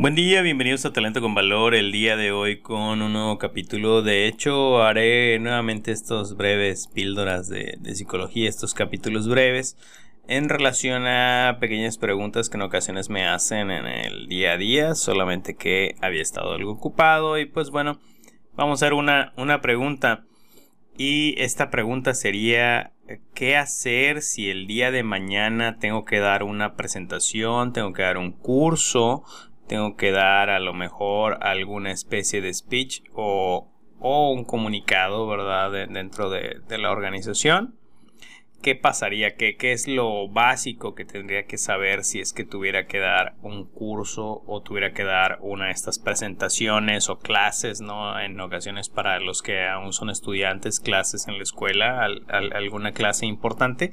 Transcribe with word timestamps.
Buen 0.00 0.14
día, 0.14 0.40
bienvenidos 0.40 0.86
a 0.86 0.94
Talento 0.94 1.20
con 1.20 1.34
Valor. 1.34 1.74
El 1.74 1.92
día 1.92 2.16
de 2.16 2.32
hoy 2.32 2.60
con 2.60 3.02
un 3.02 3.12
nuevo 3.12 3.36
capítulo. 3.36 4.00
De 4.00 4.26
hecho, 4.26 4.82
haré 4.82 5.38
nuevamente 5.38 5.92
estos 5.92 6.38
breves 6.38 6.86
píldoras 6.86 7.50
de, 7.50 7.78
psicología, 7.94 8.48
estos 8.48 8.72
capítulos 8.72 9.28
breves 9.28 9.76
en 10.26 10.48
relación 10.48 11.06
a 11.06 11.58
pequeñas 11.60 11.98
preguntas 11.98 12.48
que 12.48 12.56
en 12.56 12.62
ocasiones 12.62 13.10
me 13.10 13.28
hacen 13.28 13.70
en 13.70 13.86
el 13.86 14.26
día 14.26 14.52
a 14.52 14.56
día, 14.56 14.94
solamente 14.94 15.54
que 15.54 15.96
había 16.00 16.22
estado 16.22 16.54
algo 16.54 16.72
ocupado 16.72 17.38
y 17.38 17.44
pues 17.44 17.68
bueno, 17.68 18.00
vamos 18.54 18.80
a 18.80 18.86
hacer 18.86 18.94
una, 18.94 19.34
una 19.36 19.60
pregunta. 19.60 20.24
Y 20.96 21.34
esta 21.36 21.70
pregunta 21.70 22.14
sería, 22.14 22.92
¿qué 23.34 23.56
hacer 23.58 24.22
si 24.22 24.48
el 24.48 24.66
día 24.66 24.90
de 24.90 25.02
mañana 25.02 25.78
tengo 25.78 26.06
que 26.06 26.20
dar 26.20 26.42
una 26.42 26.74
presentación, 26.74 27.74
tengo 27.74 27.92
que 27.92 28.02
dar 28.02 28.16
un 28.18 28.32
curso, 28.32 29.24
tengo 29.70 29.94
que 29.94 30.10
dar 30.10 30.50
a 30.50 30.58
lo 30.58 30.74
mejor 30.74 31.38
alguna 31.42 31.92
especie 31.92 32.40
de 32.40 32.52
speech 32.52 33.04
o, 33.14 33.68
un 34.00 34.44
comunicado, 34.44 35.28
¿verdad? 35.28 35.70
dentro 35.88 36.28
de, 36.28 36.60
la 36.76 36.90
organización. 36.90 37.76
¿Qué 38.62 38.74
pasaría? 38.74 39.36
¿Qué, 39.36 39.56
¿Qué, 39.56 39.70
es 39.70 39.86
lo 39.86 40.28
básico 40.28 40.96
que 40.96 41.04
tendría 41.04 41.44
que 41.44 41.56
saber 41.56 42.02
si 42.02 42.18
es 42.18 42.32
que 42.32 42.44
tuviera 42.44 42.86
que 42.86 42.98
dar 42.98 43.36
un 43.42 43.64
curso 43.64 44.42
o 44.44 44.60
tuviera 44.60 44.92
que 44.92 45.04
dar 45.04 45.38
una 45.40 45.66
de 45.66 45.72
estas 45.72 46.00
presentaciones 46.00 47.08
o 47.08 47.20
clases, 47.20 47.80
¿no? 47.80 48.18
En 48.18 48.40
ocasiones 48.40 48.88
para 48.88 49.20
los 49.20 49.40
que 49.40 49.68
aún 49.68 49.92
son 49.92 50.10
estudiantes, 50.10 50.80
clases 50.80 51.28
en 51.28 51.36
la 51.36 51.44
escuela, 51.44 52.08
alguna 52.28 52.90
clase 52.90 53.24
importante, 53.24 53.92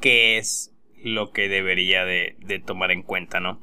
¿qué 0.00 0.38
es 0.38 0.74
lo 1.04 1.32
que 1.32 1.50
debería 1.50 2.06
de, 2.06 2.36
de 2.38 2.60
tomar 2.60 2.92
en 2.92 3.02
cuenta, 3.02 3.40
¿no? 3.40 3.60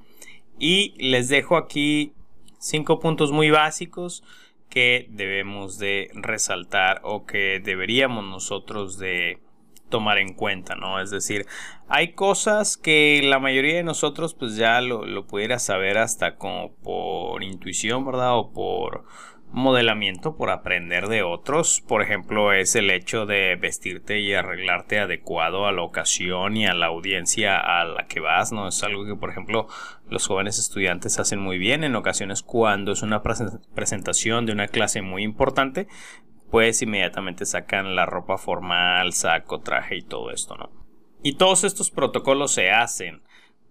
Y 0.60 0.94
les 0.98 1.30
dejo 1.30 1.58
aquí 1.58 2.14
cinco 2.60 3.00
puntos 3.00 3.32
muy 3.32 3.50
básicos 3.50 4.24
que 4.70 5.08
debemos 5.10 5.80
de 5.80 6.12
resaltar 6.14 7.02
o 7.04 7.26
que 7.26 7.60
deberíamos 7.64 8.24
nosotros 8.24 9.00
de 9.00 9.40
tomar 9.90 10.20
en 10.20 10.34
cuenta, 10.34 10.76
¿no? 10.76 11.02
Es 11.02 11.10
decir, 11.10 11.48
hay 11.88 12.14
cosas 12.14 12.78
que 12.78 13.22
la 13.24 13.40
mayoría 13.40 13.76
de 13.76 13.84
nosotros 13.84 14.36
pues 14.36 14.56
ya 14.56 14.80
lo, 14.82 15.06
lo 15.06 15.26
pudiera 15.26 15.58
saber 15.58 15.98
hasta 15.98 16.36
como 16.36 16.76
por 16.76 17.44
intuición, 17.44 18.06
¿verdad? 18.06 18.38
O 18.38 18.52
por 18.52 19.06
modelamiento 19.52 20.36
por 20.36 20.52
aprender 20.52 21.08
de 21.08 21.24
otros. 21.24 21.82
Por 21.82 22.02
ejemplo, 22.02 22.54
es 22.54 22.76
el 22.76 22.90
hecho 22.92 23.26
de 23.26 23.56
vestirte 23.56 24.20
y 24.20 24.34
arreglarte 24.34 25.00
adecuado 25.00 25.66
a 25.66 25.72
la 25.72 25.82
ocasión 25.82 26.58
y 26.58 26.68
a 26.68 26.74
la 26.74 26.88
audiencia 26.88 27.58
a 27.58 27.84
la 27.86 28.06
que 28.08 28.20
vas, 28.20 28.52
¿no? 28.52 28.68
Es 28.68 28.84
algo 28.84 29.06
que, 29.06 29.16
por 29.16 29.30
ejemplo, 29.30 29.68
los 30.10 30.28
jóvenes 30.28 30.60
estudiantes 30.60 31.20
hacen 31.20 31.40
muy 31.40 31.58
bien 31.58 31.84
en 31.84 31.96
ocasiones 31.96 32.44
cuando 32.44 32.92
es 32.92 33.02
una 33.02 33.22
presentación 33.22 34.46
de 34.46 34.54
una 34.54 34.68
clase 34.68 35.02
muy 35.02 35.24
importante, 35.24 35.88
pues 36.52 36.82
inmediatamente 36.82 37.46
sacan 37.46 37.96
la 37.96 38.06
ropa 38.06 38.38
formal, 38.38 39.14
saco, 39.14 39.60
traje 39.60 39.98
y 39.98 40.02
todo 40.02 40.32
esto, 40.32 40.56
¿no? 40.56 40.72
Y 41.22 41.34
todos 41.34 41.64
estos 41.64 41.92
protocolos 41.92 42.54
se 42.54 42.72
hacen 42.72 43.24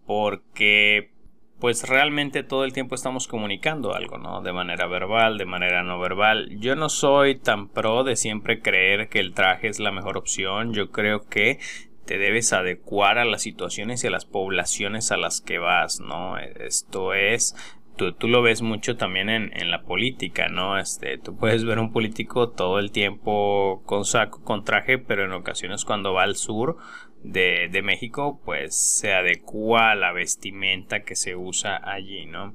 porque 0.06 1.12
pues 1.60 1.88
realmente 1.88 2.42
todo 2.42 2.64
el 2.64 2.72
tiempo 2.72 2.94
estamos 2.94 3.26
comunicando 3.26 3.94
algo, 3.94 4.18
¿no? 4.18 4.42
De 4.42 4.52
manera 4.52 4.86
verbal, 4.86 5.38
de 5.38 5.44
manera 5.44 5.82
no 5.82 5.98
verbal. 5.98 6.48
Yo 6.60 6.76
no 6.76 6.88
soy 6.88 7.36
tan 7.36 7.68
pro 7.68 8.04
de 8.04 8.16
siempre 8.16 8.60
creer 8.60 9.08
que 9.08 9.18
el 9.18 9.34
traje 9.34 9.68
es 9.68 9.80
la 9.80 9.90
mejor 9.90 10.16
opción. 10.16 10.72
Yo 10.72 10.90
creo 10.90 11.26
que 11.28 11.58
te 12.04 12.16
debes 12.16 12.52
adecuar 12.52 13.18
a 13.18 13.24
las 13.24 13.42
situaciones 13.42 14.02
y 14.02 14.06
a 14.06 14.10
las 14.10 14.24
poblaciones 14.24 15.10
a 15.10 15.16
las 15.16 15.40
que 15.40 15.58
vas, 15.58 16.00
¿no? 16.00 16.38
Esto 16.38 17.12
es 17.14 17.54
Tú, 17.96 18.12
tú, 18.12 18.28
lo 18.28 18.42
ves 18.42 18.62
mucho 18.62 18.96
también 18.96 19.28
en, 19.28 19.50
en, 19.60 19.72
la 19.72 19.82
política, 19.82 20.48
¿no? 20.48 20.78
Este, 20.78 21.18
tú 21.18 21.36
puedes 21.36 21.64
ver 21.64 21.80
un 21.80 21.90
político 21.92 22.48
todo 22.50 22.78
el 22.78 22.92
tiempo 22.92 23.82
con 23.86 24.04
saco, 24.04 24.40
con 24.44 24.62
traje, 24.62 24.98
pero 24.98 25.24
en 25.24 25.32
ocasiones 25.32 25.84
cuando 25.84 26.12
va 26.12 26.22
al 26.22 26.36
sur 26.36 26.76
de, 27.22 27.68
de 27.70 27.82
México, 27.82 28.40
pues 28.44 28.76
se 28.76 29.12
adecua 29.12 29.90
a 29.90 29.94
la 29.94 30.12
vestimenta 30.12 31.02
que 31.02 31.16
se 31.16 31.36
usa 31.36 31.80
allí, 31.82 32.26
¿no? 32.26 32.54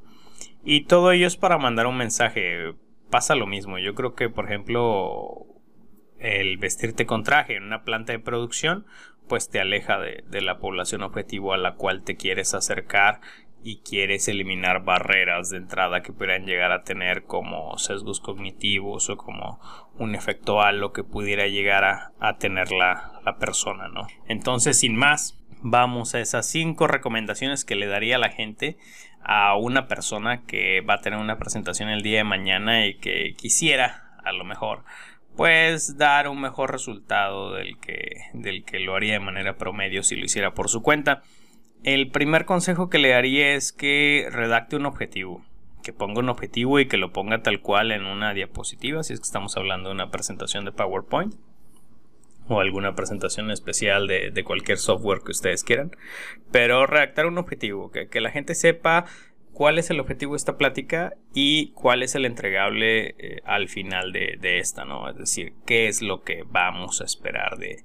Y 0.64 0.86
todo 0.86 1.12
ello 1.12 1.28
es 1.28 1.38
para 1.38 1.58
mandar 1.58 1.88
un 1.88 1.98
mensaje. 1.98 2.74
Pasa 3.10 3.36
lo 3.36 3.46
mismo. 3.46 3.78
Yo 3.78 3.94
creo 3.94 4.16
que, 4.16 4.30
por 4.30 4.46
ejemplo, 4.46 5.46
el 6.20 6.58
vestirte 6.58 7.06
con 7.06 7.24
traje 7.24 7.56
en 7.56 7.64
una 7.64 7.84
planta 7.84 8.14
de 8.14 8.20
producción, 8.20 8.86
pues 9.28 9.50
te 9.50 9.60
aleja 9.60 10.00
de, 10.00 10.24
de, 10.28 10.42
la 10.42 10.58
población 10.58 11.04
objetivo 11.04 11.54
a 11.54 11.58
la 11.58 11.76
cual 11.76 12.04
te 12.04 12.16
quieres 12.16 12.54
acercar 12.54 13.22
y 13.64 13.78
quieres 13.78 14.28
eliminar 14.28 14.84
barreras 14.84 15.50
de 15.50 15.58
entrada 15.58 16.02
que 16.02 16.12
pudieran 16.12 16.46
llegar 16.46 16.72
a 16.72 16.84
tener 16.84 17.24
como 17.24 17.78
sesgos 17.78 18.20
cognitivos 18.20 19.10
o 19.10 19.18
como 19.18 19.60
un 19.98 20.16
efecto 20.16 20.60
lo 20.74 20.92
que 20.92 21.04
pudiera 21.04 21.48
llegar 21.48 21.86
a, 21.86 22.12
a 22.20 22.38
tener 22.38 22.72
la, 22.72 23.20
la, 23.26 23.38
persona, 23.38 23.88
¿no? 23.88 24.08
Entonces, 24.28 24.80
sin 24.80 24.96
más, 24.96 25.40
vamos 25.62 26.14
a 26.14 26.20
esas 26.20 26.46
cinco 26.48 26.88
recomendaciones 26.88 27.64
que 27.64 27.76
le 27.76 27.88
daría 27.88 28.18
a 28.18 28.20
la 28.20 28.30
gente 28.30 28.78
a 29.24 29.56
una 29.56 29.88
persona 29.88 30.44
que 30.46 30.82
va 30.82 30.96
a 30.96 31.02
tener 31.02 31.20
una 31.20 31.38
presentación 31.38 31.90
el 31.90 32.02
día 32.02 32.20
de 32.20 32.24
mañana 32.26 32.86
y 32.86 32.96
que 32.96 33.34
quisiera, 33.38 34.18
a 34.24 34.34
lo 34.34 34.44
mejor, 34.44 34.84
pues 35.38 35.98
dar 35.98 36.28
un 36.28 36.42
mejor 36.42 36.72
resultado 36.72 37.54
del 37.54 37.80
que, 37.80 38.26
del 38.34 38.66
que 38.66 38.80
lo 38.80 38.96
haría 38.96 39.14
de 39.14 39.20
manera 39.20 39.58
promedio 39.58 40.04
si 40.04 40.16
lo 40.16 40.26
hiciera 40.26 40.54
por 40.54 40.70
su 40.70 40.82
cuenta. 40.82 41.24
El 41.84 42.10
primer 42.12 42.46
consejo 42.46 42.90
que 42.90 42.98
le 42.98 43.10
daría 43.10 43.56
es 43.56 43.74
que 43.74 44.30
redacte 44.32 44.78
un 44.78 44.86
objetivo, 44.86 45.44
que 45.84 45.92
ponga 45.92 46.22
un 46.22 46.30
objetivo 46.30 46.80
y 46.80 46.88
que 46.88 46.96
lo 46.96 47.12
ponga 47.12 47.44
tal 47.44 47.60
cual 47.60 47.92
en 47.92 48.06
una 48.06 48.34
diapositiva, 48.34 49.04
si 49.04 49.12
es 49.12 49.20
que 49.20 49.26
estamos 49.26 49.58
hablando 49.58 49.90
de 49.90 49.96
una 49.96 50.10
presentación 50.10 50.64
de 50.64 50.72
PowerPoint 50.72 51.36
o 52.48 52.62
alguna 52.62 52.96
presentación 52.96 53.52
especial 53.52 54.08
de, 54.08 54.44
cualquier 54.46 54.78
software 54.78 55.24
que 55.26 55.32
ustedes 55.32 55.66
quieran. 55.66 55.92
Pero 56.52 56.86
redactar 56.86 57.26
un 57.26 57.38
objetivo, 57.38 57.92
que, 57.92 58.22
la 58.22 58.32
gente 58.32 58.56
sepa 58.56 59.04
cuál 59.52 59.78
es 59.78 59.90
el 59.90 60.00
objetivo 60.00 60.34
de 60.34 60.38
esta 60.38 60.58
plática 60.58 61.16
y 61.34 61.72
cuál 61.72 62.02
es 62.02 62.16
el 62.16 62.24
entregable 62.24 63.16
eh, 63.18 63.42
al 63.44 63.68
final 63.68 64.14
de, 64.14 64.38
de, 64.40 64.60
esta, 64.60 64.86
¿no? 64.86 65.10
Es 65.10 65.18
decir, 65.18 65.52
qué 65.66 65.88
es 65.88 66.02
lo 66.02 66.24
que 66.24 66.44
vamos 66.48 67.02
a 67.02 67.04
esperar 67.04 67.58
de, 67.58 67.84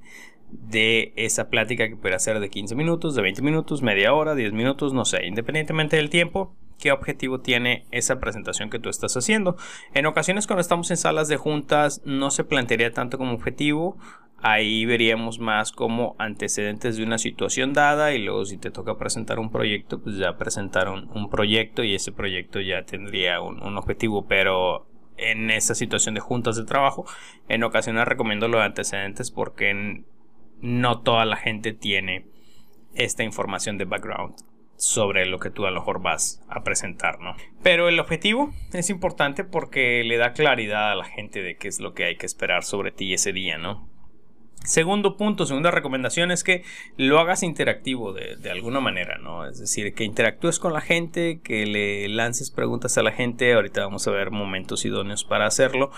de 0.51 1.13
esa 1.17 1.49
plática 1.49 1.89
que 1.89 1.97
puede 1.97 2.19
ser 2.19 2.41
de 2.41 2.49
15 2.49 2.75
minutos, 2.75 3.15
de 3.15 3.23
20 3.23 3.43
minutos, 3.43 3.83
media 3.83 4.13
hora, 4.15 4.35
10 4.35 4.53
minutos, 4.53 4.93
no 4.93 5.05
sé, 5.05 5.27
independientemente 5.27 5.97
del 5.97 6.11
tiempo, 6.11 6.55
qué 6.79 6.93
objetivo 6.93 7.41
tiene 7.41 7.85
esa 7.91 8.21
presentación 8.21 8.71
que 8.71 8.79
tú 8.79 8.89
estás 8.89 9.17
haciendo. 9.17 9.57
En 9.95 10.07
ocasiones 10.07 10.47
cuando 10.47 10.61
estamos 10.61 10.91
en 10.91 10.97
salas 10.97 11.29
de 11.29 11.37
juntas 11.37 12.01
no 12.05 12.31
se 12.31 12.45
plantearía 12.45 12.93
tanto 12.93 13.19
como 13.19 13.33
objetivo, 13.33 13.99
ahí 14.41 14.87
veríamos 14.87 15.41
más 15.41 15.73
como 15.73 16.15
antecedentes 16.19 16.97
de 16.97 17.03
una 17.03 17.19
situación 17.19 17.73
dada 17.73 18.13
y 18.13 18.23
luego 18.23 18.45
si 18.45 18.57
te 18.57 18.71
toca 18.71 18.97
presentar 18.97 19.39
un 19.39 19.51
proyecto, 19.51 20.01
pues 20.01 20.17
ya 20.17 20.37
presentaron 20.37 21.11
un 21.15 21.29
proyecto 21.29 21.83
y 21.83 21.95
ese 21.95 22.13
proyecto 22.13 22.61
ya 22.61 22.85
tendría 22.85 23.41
un, 23.41 23.61
un 23.63 23.77
objetivo, 23.77 24.27
pero 24.27 24.87
en 25.17 25.51
esa 25.51 25.75
situación 25.75 26.15
de 26.15 26.21
juntas 26.21 26.57
de 26.57 26.65
trabajo, 26.65 27.05
en 27.49 27.65
ocasiones 27.65 28.07
recomiendo 28.07 28.47
los 28.47 28.63
antecedentes 28.63 29.33
porque 29.33 29.71
en 29.71 30.07
no 30.61 31.01
toda 31.01 31.25
la 31.25 31.37
gente 31.37 31.73
tiene 31.73 32.27
esta 32.95 33.23
información 33.23 33.79
de 33.79 33.85
background 33.85 34.35
sobre 34.77 35.27
lo 35.27 35.41
que 35.41 35.51
tú 35.51 35.67
a 35.67 35.71
lo 35.71 35.81
mejor 35.81 36.01
vas 36.01 36.41
a 36.49 36.63
presentar, 36.63 37.21
¿no? 37.21 37.35
Pero 37.63 37.89
el 37.89 37.99
objetivo 37.99 38.55
es 38.73 38.91
importante 38.91 39.43
porque 39.45 40.05
le 40.05 40.17
da 40.17 40.33
claridad 40.33 40.93
a 40.93 40.95
la 40.95 41.05
gente 41.05 41.43
de 41.43 41.57
qué 41.57 41.69
es 41.69 41.81
lo 41.81 41.95
que 41.95 42.05
hay 42.05 42.17
que 42.17 42.27
esperar 42.27 42.63
sobre 42.63 42.93
ti 42.93 43.13
ese 43.13 43.33
día, 43.33 43.59
¿no? 43.59 43.89
Segundo 44.65 45.17
punto, 45.17 45.47
segunda 45.47 45.71
recomendación 45.71 46.31
es 46.31 46.45
que 46.45 46.63
lo 46.97 47.19
hagas 47.21 47.43
interactivo 47.43 48.13
de, 48.13 48.37
de, 48.37 48.51
alguna 48.51 48.81
manera, 48.81 49.17
¿no? 49.19 49.47
Es 49.47 49.59
decir, 49.59 49.95
que 49.95 50.05
interactúes 50.05 50.59
con 50.59 50.73
la 50.73 50.81
gente, 50.81 51.41
que 51.43 51.65
le 51.65 52.09
lances 52.09 52.51
preguntas 52.51 52.99
a 52.99 53.03
la 53.03 53.13
gente, 53.13 53.55
ahorita 53.55 53.83
vamos 53.83 54.07
a 54.07 54.11
ver 54.11 54.31
momentos 54.31 54.85
idóneos 54.85 55.25
para 55.25 55.47
hacerlo, 55.47 55.91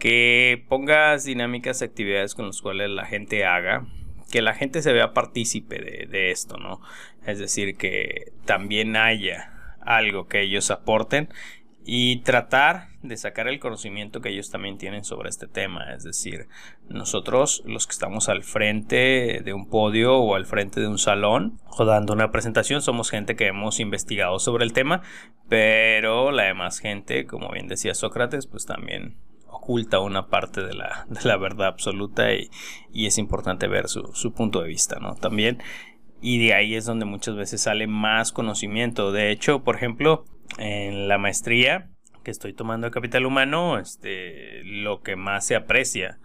que 0.00 0.64
pongas 0.68 1.24
dinámicas, 1.24 1.82
actividades 1.82 2.34
con 2.34 2.46
las 2.46 2.60
cuales 2.62 2.90
la 2.90 3.04
gente 3.04 3.44
haga, 3.44 3.86
que 4.32 4.42
la 4.42 4.54
gente 4.54 4.82
se 4.82 4.92
vea 4.92 5.12
partícipe 5.12 5.78
de, 5.78 6.30
esto, 6.30 6.56
¿no? 6.56 6.80
Es 7.26 7.38
decir, 7.38 7.76
que 7.76 8.32
también 8.46 8.96
haya 8.96 9.76
algo 9.82 10.26
que 10.26 10.40
ellos 10.40 10.70
aporten 10.70 11.28
y 11.84 12.20
tratar 12.22 12.88
de 13.02 13.16
sacar 13.16 13.46
el 13.48 13.60
conocimiento 13.60 14.20
que 14.20 14.30
ellos 14.30 14.50
también 14.50 14.78
tienen 14.78 15.04
sobre 15.04 15.28
este 15.28 15.46
tema. 15.48 15.92
Es 15.92 16.04
decir, 16.04 16.48
nosotros 16.88 17.62
los 17.66 17.86
que 17.86 17.92
estamos 17.92 18.28
al 18.28 18.42
frente 18.42 19.42
de 19.44 19.52
un 19.52 19.68
podio 19.68 20.16
o 20.16 20.34
al 20.34 20.46
frente 20.46 20.80
de 20.80 20.88
un 20.88 20.98
salón 20.98 21.58
o 21.66 21.84
dando 21.84 22.12
una 22.14 22.30
presentación 22.30 22.80
somos 22.80 23.10
gente 23.10 23.36
que 23.36 23.48
hemos 23.48 23.80
investigado 23.80 24.38
sobre 24.38 24.64
el 24.64 24.72
tema, 24.72 25.02
pero 25.48 26.30
la 26.30 26.44
demás 26.44 26.78
gente, 26.78 27.26
como 27.26 27.50
bien 27.50 27.68
decía 27.68 27.94
Sócrates, 27.94 28.46
pues 28.46 28.64
también 28.64 29.16
oculta 29.50 30.00
una 30.00 30.28
parte 30.28 30.62
de 30.62 30.74
la, 30.74 31.06
de 31.08 31.20
la 31.24 31.36
verdad 31.36 31.68
absoluta 31.68 32.32
y, 32.32 32.50
y, 32.92 33.06
es 33.06 33.18
importante 33.18 33.68
ver 33.68 33.88
su, 33.88 34.10
su 34.14 34.32
punto 34.32 34.62
de 34.62 34.68
vista, 34.68 34.98
¿no? 35.00 35.14
También, 35.14 35.62
y 36.20 36.44
de 36.44 36.54
ahí 36.54 36.74
es 36.74 36.84
donde 36.84 37.06
muchas 37.06 37.36
veces 37.36 37.62
sale 37.62 37.86
más 37.86 38.32
conocimiento. 38.32 39.12
De 39.12 39.30
hecho, 39.30 39.62
por 39.64 39.76
ejemplo, 39.76 40.24
En 40.58 41.06
la 41.06 41.16
maestría 41.16 41.90
que 42.24 42.30
estoy 42.30 42.52
tomando 42.52 42.86
de 42.86 42.90
capital 42.90 43.24
humano, 43.24 43.78
este, 43.78 44.62
lo 44.64 45.00
que 45.00 45.16
más 45.16 45.46
se 45.46 45.56
aprecia 45.56 46.18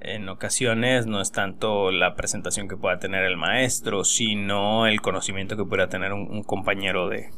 en 0.00 0.28
ocasiones 0.28 1.06
no 1.06 1.20
es 1.20 1.32
tanto 1.32 1.90
la 1.90 2.14
presentación 2.14 2.68
que 2.68 2.76
pueda 2.76 2.98
tener 2.98 3.24
el 3.24 3.36
maestro, 3.36 4.04
sino 4.04 4.86
el 4.86 5.00
conocimiento 5.00 5.56
que 5.56 5.64
pueda 5.64 5.88
tener 5.88 6.12
un, 6.12 6.42
compañero 6.42 7.08
de, 7.08 7.30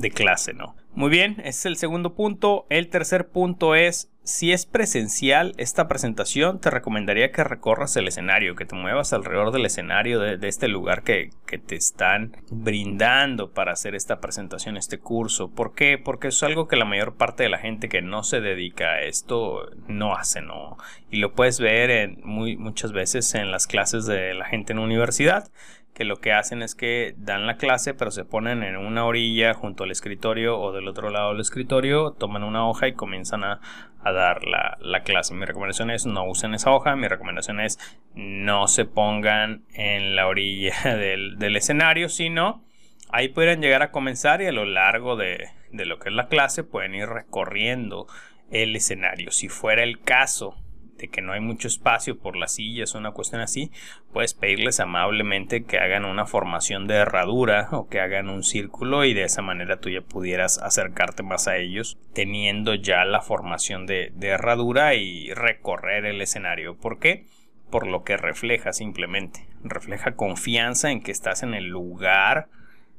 de 0.00 0.10
clase, 0.10 0.52
¿no? 0.52 0.74
Muy 0.94 1.10
bien, 1.10 1.36
ese 1.38 1.48
es 1.48 1.66
el 1.66 1.76
segundo 1.76 2.14
punto. 2.14 2.66
El 2.68 2.88
tercer 2.88 3.28
punto 3.28 3.74
es 3.74 4.10
si 4.22 4.52
es 4.52 4.66
presencial 4.66 5.54
esta 5.56 5.88
presentación, 5.88 6.60
te 6.60 6.70
recomendaría 6.70 7.32
que 7.32 7.42
recorras 7.42 7.96
el 7.96 8.06
escenario, 8.06 8.54
que 8.54 8.66
te 8.66 8.76
muevas 8.76 9.12
alrededor 9.12 9.50
del 9.50 9.66
escenario 9.66 10.20
de, 10.20 10.46
este 10.46 10.68
lugar 10.68 11.02
que, 11.02 11.30
te 11.66 11.74
están 11.74 12.36
brindando 12.50 13.52
para 13.52 13.72
hacer 13.72 13.94
esta 13.94 14.20
presentación, 14.20 14.76
este 14.76 14.98
curso. 14.98 15.50
¿Por 15.50 15.74
qué? 15.74 15.98
Porque 15.98 16.28
es 16.28 16.42
algo 16.42 16.68
que 16.68 16.76
la 16.76 16.84
mayor 16.84 17.16
parte 17.16 17.42
de 17.42 17.48
la 17.48 17.58
gente 17.58 17.88
que 17.88 18.02
no 18.02 18.22
se 18.22 18.40
dedica 18.40 18.90
a 18.92 19.02
esto 19.02 19.68
no 19.88 20.14
hace, 20.14 20.42
¿no? 20.42 20.76
Y 21.10 21.16
lo 21.16 21.34
puedes 21.34 21.58
ver 21.58 21.90
en 21.90 22.20
muy, 22.22 22.56
muchas 22.56 22.92
veces 22.92 23.34
en 23.34 23.50
las 23.50 23.66
clases 23.66 24.06
de 24.06 24.34
la 24.34 24.44
gente 24.44 24.72
en 24.72 24.78
universidad 24.78 25.50
que 25.94 26.04
lo 26.04 26.16
que 26.16 26.32
hacen 26.32 26.62
es 26.62 26.74
que 26.74 27.14
dan 27.18 27.46
la 27.46 27.56
clase 27.56 27.94
pero 27.94 28.10
se 28.10 28.24
ponen 28.24 28.62
en 28.62 28.76
una 28.76 29.04
orilla 29.04 29.54
junto 29.54 29.84
al 29.84 29.90
escritorio 29.90 30.58
o 30.58 30.72
del 30.72 30.88
otro 30.88 31.10
lado 31.10 31.32
del 31.32 31.40
escritorio, 31.40 32.12
toman 32.12 32.44
una 32.44 32.68
hoja 32.68 32.88
y 32.88 32.94
comienzan 32.94 33.44
a, 33.44 33.60
dar 34.02 34.44
la, 34.44 35.02
clase. 35.02 35.34
Mi 35.34 35.44
recomendación 35.44 35.90
es 35.90 36.06
no 36.06 36.24
usen 36.24 36.54
esa 36.54 36.70
hoja, 36.70 36.96
mi 36.96 37.06
recomendación 37.06 37.60
es 37.60 37.78
no 38.14 38.66
se 38.66 38.86
pongan 38.86 39.64
en 39.74 40.16
la 40.16 40.26
orilla 40.26 40.74
del, 40.84 41.56
escenario, 41.56 42.08
sino 42.08 42.64
ahí 43.10 43.28
pueden 43.28 43.60
llegar 43.60 43.82
a 43.82 43.90
comenzar 43.90 44.40
y 44.40 44.46
a 44.46 44.52
lo 44.52 44.64
largo 44.64 45.16
de, 45.16 45.48
de 45.70 45.84
lo 45.84 45.98
que 45.98 46.08
es 46.08 46.14
la 46.14 46.28
clase 46.28 46.64
pueden 46.64 46.94
ir 46.94 47.08
recorriendo 47.08 48.06
el 48.50 48.74
escenario. 48.74 49.30
Si 49.32 49.48
fuera 49.48 49.82
el 49.82 50.00
caso 50.00 50.56
que 51.08 51.22
no 51.22 51.32
hay 51.32 51.40
mucho 51.40 51.68
espacio 51.68 52.18
por 52.18 52.36
las 52.36 52.54
sillas 52.54 52.94
una 52.94 53.12
cuestión 53.12 53.40
así, 53.40 53.70
puedes 54.12 54.34
pedirles 54.34 54.80
amablemente 54.80 55.64
que 55.64 55.78
hagan 55.78 56.04
una 56.04 56.26
formación 56.26 56.86
de 56.86 56.96
herradura 56.96 57.68
o 57.72 57.88
que 57.88 58.00
hagan 58.00 58.28
un 58.28 58.42
círculo 58.42 59.04
y 59.04 59.14
de 59.14 59.24
esa 59.24 59.42
manera 59.42 59.80
tú 59.80 59.88
ya 59.90 60.00
pudieras 60.00 60.58
acercarte 60.58 61.22
más 61.22 61.48
a 61.48 61.56
ellos 61.56 61.98
teniendo 62.12 62.74
ya 62.74 63.04
la 63.04 63.20
formación 63.20 63.86
de, 63.86 64.12
de 64.14 64.28
herradura 64.28 64.94
y 64.94 65.32
recorrer 65.32 66.06
el 66.06 66.20
escenario. 66.20 66.76
¿Por 66.76 66.98
qué? 66.98 67.26
Por 67.70 67.86
lo 67.86 68.02
que 68.02 68.16
refleja 68.16 68.72
simplemente. 68.72 69.46
Refleja 69.62 70.16
confianza 70.16 70.90
en 70.90 71.02
que 71.02 71.12
estás 71.12 71.42
en 71.42 71.54
el 71.54 71.66
lugar, 71.66 72.48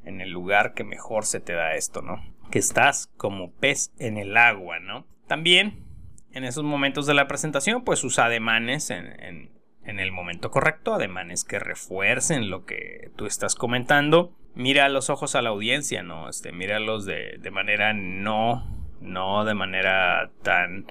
en 0.05 0.21
el 0.21 0.31
lugar 0.31 0.73
que 0.73 0.83
mejor 0.83 1.25
se 1.25 1.39
te 1.39 1.53
da 1.53 1.75
esto, 1.75 2.01
¿no? 2.01 2.23
Que 2.49 2.59
estás 2.59 3.07
como 3.17 3.51
pez 3.51 3.91
en 3.99 4.17
el 4.17 4.37
agua, 4.37 4.79
¿no? 4.79 5.05
También 5.27 5.90
en 6.33 6.43
esos 6.43 6.63
momentos 6.63 7.05
de 7.05 7.13
la 7.13 7.27
presentación, 7.27 7.83
pues 7.83 8.03
usa 8.03 8.25
ademanes 8.25 8.89
en, 8.89 9.49
el 9.83 10.11
momento 10.11 10.51
correcto, 10.51 10.93
ademanes 10.93 11.43
que 11.43 11.59
refuercen 11.59 12.49
lo 12.49 12.65
que 12.65 13.11
tú 13.15 13.25
estás 13.25 13.55
comentando. 13.55 14.33
Mira 14.53 14.89
los 14.89 15.09
ojos 15.09 15.35
a 15.35 15.41
la 15.41 15.49
audiencia, 15.49 16.03
¿no? 16.03 16.29
Este, 16.29 16.51
míralos 16.51 17.05
de, 17.05 17.37
de 17.39 17.51
manera 17.51 17.93
no, 17.93 18.65
no 19.01 19.43
de 19.45 19.53
manera 19.53 20.31
tan 20.43 20.85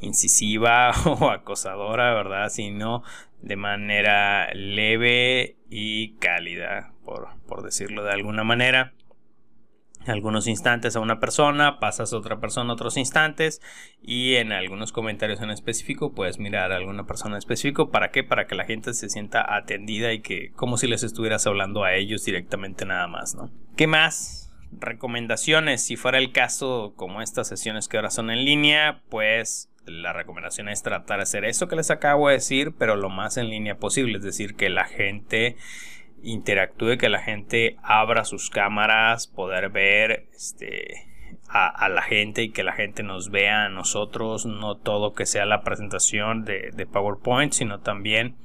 incisiva 0.00 0.90
o 1.04 1.30
acosadora, 1.30 2.14
¿verdad? 2.14 2.48
Sino 2.48 3.02
de 3.42 3.56
manera 3.56 4.52
leve 4.54 5.56
y 5.68 6.14
cálida, 6.16 6.92
por, 7.04 7.28
por 7.46 7.62
decirlo 7.62 8.04
de 8.04 8.12
alguna 8.12 8.44
manera 8.44 8.92
algunos 10.08 10.46
instantes 10.46 10.96
a 10.96 11.00
una 11.00 11.20
persona, 11.20 11.78
pasas 11.78 12.12
a 12.12 12.16
otra 12.16 12.38
persona 12.40 12.72
otros 12.72 12.96
instantes 12.96 13.60
y 14.02 14.36
en 14.36 14.52
algunos 14.52 14.92
comentarios 14.92 15.40
en 15.40 15.50
específico 15.50 16.12
puedes 16.14 16.38
mirar 16.38 16.72
a 16.72 16.76
alguna 16.76 17.06
persona 17.06 17.34
en 17.34 17.38
específico. 17.38 17.90
¿Para 17.90 18.10
qué? 18.10 18.24
Para 18.24 18.46
que 18.46 18.54
la 18.54 18.64
gente 18.64 18.94
se 18.94 19.08
sienta 19.08 19.54
atendida 19.56 20.12
y 20.12 20.20
que 20.20 20.52
como 20.52 20.76
si 20.76 20.86
les 20.86 21.02
estuvieras 21.02 21.46
hablando 21.46 21.84
a 21.84 21.94
ellos 21.94 22.24
directamente 22.24 22.84
nada 22.84 23.06
más, 23.06 23.34
¿no? 23.34 23.50
¿Qué 23.76 23.86
más? 23.86 24.52
Recomendaciones, 24.72 25.82
si 25.82 25.96
fuera 25.96 26.18
el 26.18 26.32
caso 26.32 26.92
como 26.96 27.22
estas 27.22 27.48
sesiones 27.48 27.88
que 27.88 27.96
ahora 27.96 28.10
son 28.10 28.30
en 28.30 28.44
línea, 28.44 29.02
pues 29.08 29.70
la 29.86 30.12
recomendación 30.12 30.68
es 30.68 30.82
tratar 30.82 31.18
de 31.18 31.22
hacer 31.22 31.44
eso 31.44 31.68
que 31.68 31.76
les 31.76 31.90
acabo 31.90 32.28
de 32.28 32.34
decir, 32.34 32.74
pero 32.76 32.96
lo 32.96 33.08
más 33.08 33.36
en 33.36 33.48
línea 33.48 33.78
posible, 33.78 34.18
es 34.18 34.24
decir, 34.24 34.56
que 34.56 34.68
la 34.68 34.84
gente 34.84 35.56
interactúe, 36.26 36.98
que 36.98 37.08
la 37.08 37.20
gente 37.20 37.76
abra 37.82 38.24
sus 38.24 38.50
cámaras, 38.50 39.26
poder 39.26 39.70
ver 39.70 40.26
este, 40.34 41.06
a, 41.48 41.88
la 41.88 42.02
gente 42.02 42.42
y 42.42 42.50
que 42.50 42.64
la 42.64 42.72
gente 42.72 43.02
nos 43.02 43.30
vea 43.30 43.66
a 43.66 43.68
nosotros, 43.68 44.46
no 44.46 44.76
todo 44.76 45.14
que 45.14 45.26
sea 45.26 45.46
la 45.46 45.62
presentación 45.62 46.44
de, 46.44 46.70
de 46.74 46.86
PowerPoint, 46.86 47.52
sino 47.52 47.80
también 47.80 48.36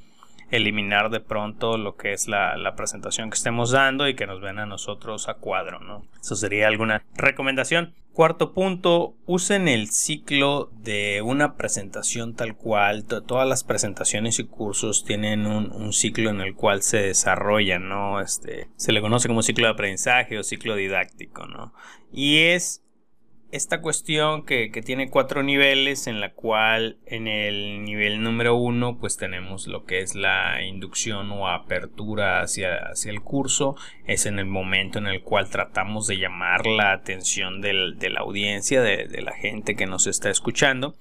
eliminar 0.51 1.09
de 1.09 1.21
pronto 1.21 1.77
lo 1.77 1.95
que 1.95 2.13
es 2.13 2.27
la, 2.27 2.57
la, 2.57 2.75
presentación 2.75 3.29
que 3.29 3.35
estemos 3.35 3.71
dando 3.71 4.07
y 4.07 4.15
que 4.15 4.27
nos 4.27 4.41
ven 4.41 4.59
a 4.59 4.65
nosotros 4.65 5.29
a 5.29 5.35
cuadro, 5.35 5.79
¿no? 5.79 6.05
Eso 6.21 6.35
sería 6.35 6.67
alguna 6.67 7.03
recomendación. 7.15 7.93
Cuarto 8.13 8.53
punto, 8.53 9.15
usen 9.25 9.69
el 9.69 9.89
ciclo 9.89 10.69
de 10.83 11.21
una 11.21 11.55
presentación 11.55 12.35
tal 12.35 12.57
cual. 12.57 13.05
Todas 13.05 13.47
las 13.47 13.63
presentaciones 13.63 14.37
y 14.39 14.43
cursos 14.43 15.05
tienen 15.05 15.45
un, 15.45 15.71
un, 15.71 15.93
ciclo 15.93 16.29
en 16.29 16.41
el 16.41 16.53
cual 16.53 16.81
se 16.81 16.97
desarrollan, 16.97 17.87
¿no? 17.87 18.19
Este, 18.19 18.67
se 18.75 18.91
le 18.91 18.99
conoce 18.99 19.29
como 19.29 19.43
ciclo 19.43 19.67
de 19.67 19.73
aprendizaje 19.73 20.37
o 20.37 20.43
ciclo 20.43 20.75
didáctico, 20.75 21.47
¿no? 21.47 21.73
Y 22.11 22.39
es 22.39 22.83
esta 23.51 23.81
cuestión 23.81 24.45
que, 24.45 24.69
tiene 24.83 25.09
cuatro 25.09 25.43
niveles 25.43 26.07
en 26.07 26.21
la 26.21 26.33
cual 26.33 26.97
en 27.05 27.27
el 27.27 27.83
nivel 27.83 28.23
número 28.23 28.55
uno 28.55 28.97
pues 28.97 29.17
tenemos 29.17 29.67
lo 29.67 29.85
que 29.85 29.99
es 29.99 30.15
la 30.15 30.63
inducción 30.63 31.31
o 31.31 31.49
apertura 31.49 32.41
hacia, 32.41 32.77
hacia 32.91 33.11
el 33.11 33.21
curso. 33.21 33.75
Es 34.05 34.25
en 34.25 34.39
el 34.39 34.45
momento 34.45 34.99
en 34.99 35.07
el 35.07 35.21
cual 35.21 35.49
tratamos 35.49 36.07
de 36.07 36.17
llamar 36.17 36.65
la 36.65 36.93
atención 36.93 37.61
del, 37.61 37.99
de 37.99 38.09
la 38.09 38.21
audiencia 38.21 38.81
de, 38.81 39.07
de 39.07 39.21
la 39.21 39.33
gente 39.33 39.75
que 39.75 39.85
nos 39.85 40.07
está 40.07 40.29
escuchando. 40.29 40.95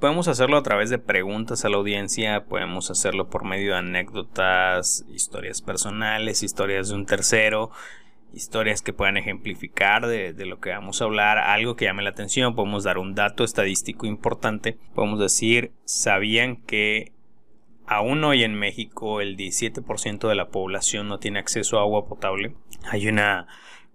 Podemos 0.00 0.28
hacerlo 0.28 0.56
a 0.56 0.62
través 0.62 0.88
de 0.88 0.98
preguntas 0.98 1.66
a 1.66 1.68
la 1.68 1.76
audiencia, 1.76 2.44
podemos 2.44 2.90
hacerlo 2.90 3.28
por 3.28 3.44
medio 3.44 3.72
de 3.72 3.80
anécdotas, 3.80 5.04
historias 5.12 5.60
personales, 5.60 6.42
historias 6.42 6.88
de 6.88 6.94
un 6.94 7.04
tercero, 7.04 7.70
historias 8.32 8.82
que 8.82 8.92
puedan 8.92 9.16
ejemplificar 9.16 10.06
de, 10.06 10.32
lo 10.46 10.60
que 10.60 10.70
vamos 10.70 11.00
a 11.00 11.04
hablar, 11.04 11.38
algo 11.38 11.76
que 11.76 11.86
llame 11.86 12.02
la 12.02 12.10
atención, 12.10 12.54
podemos 12.54 12.84
dar 12.84 12.98
un 12.98 13.14
dato 13.14 13.44
estadístico 13.44 14.06
importante, 14.06 14.78
podemos 14.94 15.18
decir, 15.18 15.72
¿sabían 15.84 16.56
que 16.56 17.12
aún 17.86 18.22
hoy 18.24 18.44
en 18.44 18.54
México 18.54 19.20
el 19.20 19.36
17% 19.36 20.28
de 20.28 20.34
la 20.34 20.48
población 20.48 21.08
no 21.08 21.18
tiene 21.18 21.38
acceso 21.38 21.78
a 21.78 21.82
agua 21.82 22.06
potable? 22.06 22.54
Hay 22.90 23.08
una 23.08 23.46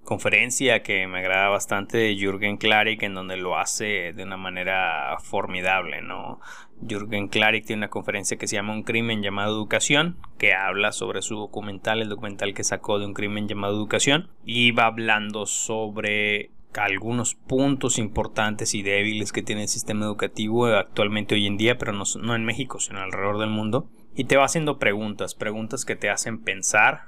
conferencia 0.05 0.83
que 0.83 1.05
me 1.07 1.19
agrada 1.19 1.49
bastante 1.49 1.97
de 1.97 2.15
Jürgen 2.15 2.57
Klarik 2.57 3.03
en 3.03 3.15
donde 3.15 3.35
lo 3.35 3.57
hace 3.57 4.13
de 4.13 4.23
una 4.23 4.37
manera 4.37 5.17
formidable, 5.21 6.01
¿no? 6.01 6.39
Jürgen 6.87 7.27
Klarik 7.27 7.65
tiene 7.65 7.81
una 7.81 7.89
conferencia 7.89 8.37
que 8.37 8.47
se 8.47 8.55
llama 8.55 8.73
Un 8.73 8.83
crimen 8.83 9.21
llamado 9.21 9.53
educación, 9.53 10.17
que 10.37 10.53
habla 10.53 10.91
sobre 10.91 11.21
su 11.21 11.35
documental, 11.35 12.01
el 12.01 12.09
documental 12.09 12.53
que 12.53 12.63
sacó 12.63 12.99
de 12.99 13.05
un 13.05 13.13
crimen 13.13 13.47
llamado 13.47 13.75
educación, 13.75 14.29
y 14.45 14.71
va 14.71 14.85
hablando 14.85 15.45
sobre 15.45 16.51
algunos 16.75 17.35
puntos 17.35 17.97
importantes 17.97 18.75
y 18.75 18.83
débiles 18.83 19.31
que 19.31 19.41
tiene 19.41 19.63
el 19.63 19.69
sistema 19.69 20.05
educativo 20.05 20.67
actualmente 20.67 21.35
hoy 21.35 21.47
en 21.47 21.57
día, 21.57 21.77
pero 21.77 21.93
no, 21.93 22.03
no 22.21 22.35
en 22.35 22.45
México, 22.45 22.79
sino 22.79 22.99
alrededor 22.99 23.39
del 23.39 23.49
mundo. 23.49 23.89
Y 24.15 24.25
te 24.25 24.37
va 24.37 24.45
haciendo 24.45 24.77
preguntas, 24.77 25.35
preguntas 25.35 25.85
que 25.85 25.95
te 25.95 26.09
hacen 26.09 26.41
pensar 26.41 27.03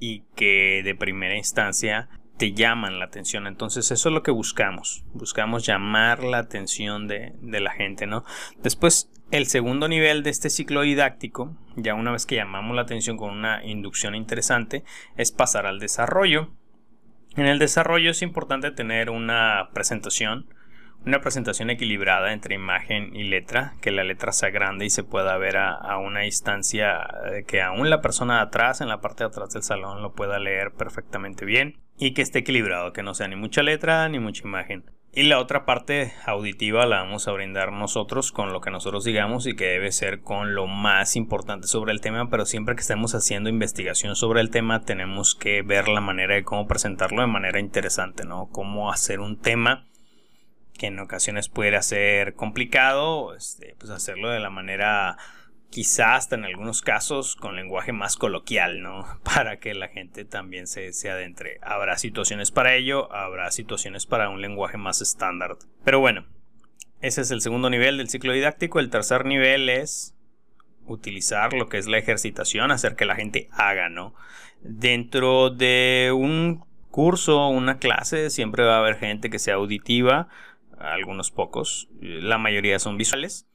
y 0.00 0.22
que 0.36 0.82
de 0.84 0.94
primera 0.94 1.36
instancia 1.36 2.08
te 2.38 2.52
llaman 2.52 2.98
la 2.98 3.04
atención. 3.04 3.46
Entonces 3.46 3.90
eso 3.90 4.08
es 4.08 4.14
lo 4.14 4.22
que 4.22 4.30
buscamos. 4.30 5.04
Buscamos 5.12 5.66
llamar 5.66 6.22
la 6.22 6.38
atención 6.38 7.06
de, 7.08 7.34
la 7.42 7.72
gente, 7.72 8.06
¿no? 8.06 8.24
Después, 8.62 9.10
el 9.30 9.46
segundo 9.46 9.88
nivel 9.88 10.22
de 10.22 10.30
este 10.30 10.48
ciclo 10.48 10.82
didáctico, 10.82 11.54
ya 11.76 11.94
una 11.94 12.12
vez 12.12 12.24
que 12.24 12.36
llamamos 12.36 12.74
la 12.74 12.82
atención 12.82 13.16
con 13.16 13.30
una 13.30 13.64
inducción 13.64 14.14
interesante, 14.14 14.84
es 15.16 15.32
pasar 15.32 15.66
al 15.66 15.80
desarrollo. 15.80 16.50
En 17.36 17.46
el 17.46 17.58
desarrollo 17.58 18.12
es 18.12 18.22
importante 18.22 18.70
tener 18.70 19.10
una 19.10 19.68
presentación, 19.74 20.46
una 21.04 21.20
presentación 21.20 21.70
equilibrada 21.70 22.32
entre 22.32 22.54
imagen 22.54 23.14
y 23.14 23.24
letra, 23.24 23.74
que 23.80 23.90
la 23.90 24.04
letra 24.04 24.32
sea 24.32 24.50
grande 24.50 24.86
y 24.86 24.90
se 24.90 25.04
pueda 25.04 25.36
ver 25.38 25.56
a, 25.56 25.72
a 25.74 25.98
una 25.98 26.20
distancia 26.20 27.06
que 27.46 27.62
aún 27.62 27.90
la 27.90 28.00
persona 28.00 28.36
de 28.36 28.42
atrás, 28.42 28.80
en 28.80 28.88
la 28.88 29.00
parte 29.00 29.24
de 29.24 29.28
atrás 29.28 29.50
del 29.50 29.62
salón, 29.62 30.02
lo 30.02 30.12
pueda 30.12 30.38
leer 30.38 30.72
perfectamente 30.72 31.44
bien 31.44 31.78
y 31.98 32.12
que 32.12 32.22
esté 32.22 32.40
equilibrado, 32.40 32.92
que 32.92 33.02
no 33.02 33.14
sea 33.14 33.28
ni 33.28 33.36
mucha 33.36 33.62
letra 33.62 34.08
ni 34.08 34.18
mucha 34.18 34.44
imagen. 34.44 34.84
Y 35.12 35.24
la 35.24 35.38
otra 35.38 35.64
parte 35.64 36.12
auditiva 36.26 36.86
la 36.86 37.02
vamos 37.02 37.26
a 37.26 37.32
brindar 37.32 37.72
nosotros 37.72 38.30
con 38.30 38.52
lo 38.52 38.60
que 38.60 38.70
nosotros 38.70 39.04
digamos 39.04 39.46
y 39.46 39.56
que 39.56 39.64
debe 39.64 39.90
ser 39.90 40.20
con 40.20 40.54
lo 40.54 40.66
más 40.66 41.16
importante 41.16 41.66
sobre 41.66 41.92
el 41.92 42.00
tema, 42.00 42.28
pero 42.30 42.44
siempre 42.46 42.74
que 42.74 42.82
estemos 42.82 43.14
haciendo 43.14 43.48
investigación 43.48 44.14
sobre 44.16 44.42
el 44.42 44.50
tema 44.50 44.84
tenemos 44.84 45.34
que 45.34 45.62
ver 45.62 45.88
la 45.88 46.00
manera 46.00 46.34
de 46.34 46.44
cómo 46.44 46.68
presentarlo 46.68 47.22
de 47.22 47.26
manera 47.26 47.58
interesante, 47.58 48.24
¿no? 48.24 48.48
Cómo 48.52 48.92
hacer 48.92 49.20
un 49.20 49.40
tema 49.40 49.86
que 50.78 50.86
en 50.86 51.00
ocasiones 51.00 51.48
puede 51.48 51.82
ser 51.82 52.34
complicado, 52.34 53.34
este, 53.34 53.74
pues 53.78 53.90
hacerlo 53.90 54.30
de 54.30 54.40
la 54.40 54.50
manera 54.50 55.16
quizás 55.70 56.18
hasta 56.24 56.36
en 56.36 56.44
algunos 56.44 56.82
casos 56.82 57.36
con 57.36 57.56
lenguaje 57.56 57.92
más 57.92 58.16
coloquial, 58.16 58.82
¿no? 58.82 59.06
Para 59.22 59.58
que 59.58 59.74
la 59.74 59.88
gente 59.88 60.24
también 60.24 60.66
se, 60.66 60.92
se, 60.92 61.10
adentre. 61.10 61.58
Habrá 61.62 61.98
situaciones 61.98 62.50
para 62.50 62.74
ello, 62.74 63.12
habrá 63.12 63.50
situaciones 63.50 64.06
para 64.06 64.30
un 64.30 64.40
lenguaje 64.40 64.76
más 64.76 65.00
estándar. 65.00 65.56
Pero 65.84 66.00
bueno, 66.00 66.26
ese 67.00 67.20
es 67.20 67.30
el 67.30 67.40
segundo 67.40 67.70
nivel 67.70 67.98
del 67.98 68.08
ciclo 68.08 68.32
didáctico. 68.32 68.80
El 68.80 68.90
tercer 68.90 69.24
nivel 69.24 69.68
es 69.68 70.14
utilizar 70.86 71.52
lo 71.52 71.68
que 71.68 71.78
es 71.78 71.86
la 71.86 71.98
ejercitación, 71.98 72.70
hacer 72.70 72.96
que 72.96 73.04
la 73.04 73.14
gente 73.14 73.48
haga, 73.52 73.88
¿no? 73.88 74.14
Dentro 74.62 75.50
de 75.50 76.10
un 76.14 76.64
curso, 76.90 77.48
una 77.48 77.78
clase, 77.78 78.30
siempre 78.30 78.64
va 78.64 78.76
a 78.76 78.78
haber 78.80 78.96
gente 78.96 79.28
que 79.30 79.38
sea 79.38 79.54
auditiva, 79.54 80.28
algunos 80.78 81.30
pocos, 81.30 81.88
la 82.00 82.38
mayoría 82.38 82.78
son 82.78 82.96
visuales 82.96 83.48